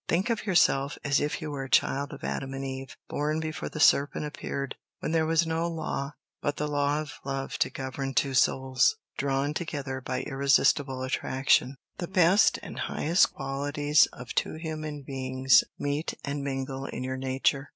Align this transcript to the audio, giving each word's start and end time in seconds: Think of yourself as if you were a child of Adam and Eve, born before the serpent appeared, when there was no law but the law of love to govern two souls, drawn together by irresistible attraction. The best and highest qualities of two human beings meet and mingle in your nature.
Think 0.07 0.31
of 0.31 0.47
yourself 0.47 0.97
as 1.03 1.19
if 1.21 1.43
you 1.43 1.51
were 1.51 1.65
a 1.65 1.69
child 1.69 2.11
of 2.11 2.23
Adam 2.23 2.55
and 2.55 2.65
Eve, 2.65 2.97
born 3.07 3.39
before 3.39 3.69
the 3.69 3.79
serpent 3.79 4.25
appeared, 4.25 4.73
when 4.99 5.11
there 5.11 5.27
was 5.27 5.45
no 5.45 5.67
law 5.67 6.13
but 6.41 6.57
the 6.57 6.67
law 6.67 6.99
of 6.99 7.19
love 7.23 7.59
to 7.59 7.69
govern 7.69 8.15
two 8.15 8.33
souls, 8.33 8.97
drawn 9.19 9.53
together 9.53 10.01
by 10.01 10.23
irresistible 10.23 11.03
attraction. 11.03 11.77
The 11.99 12.07
best 12.07 12.57
and 12.63 12.79
highest 12.79 13.33
qualities 13.35 14.07
of 14.11 14.33
two 14.33 14.55
human 14.55 15.03
beings 15.03 15.63
meet 15.77 16.15
and 16.25 16.43
mingle 16.43 16.85
in 16.87 17.03
your 17.03 17.17
nature. 17.17 17.69